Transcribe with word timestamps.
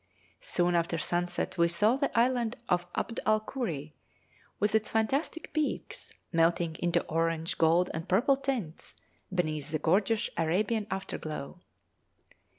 Soon 0.39 0.73
after 0.73 0.97
sunset 0.97 1.59
we 1.59 1.67
saw 1.67 1.95
the 1.95 2.17
island 2.17 2.55
of 2.67 2.87
Abd 2.95 3.19
al 3.23 3.39
Kuri, 3.39 3.93
with 4.59 4.73
its 4.73 4.89
fantastic 4.89 5.53
peaks, 5.53 6.11
melting 6.33 6.75
into 6.79 7.03
orange, 7.05 7.59
gold, 7.59 7.91
and 7.93 8.09
purple 8.09 8.35
tints, 8.35 8.95
beneath 9.31 9.69
the 9.69 9.77
gorgeous 9.77 10.27
Arabian 10.39 10.87
afterglow. 10.89 11.59